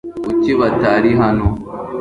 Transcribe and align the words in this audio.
kuki 0.23 0.51
batari 0.59 1.11
hano 1.21 1.45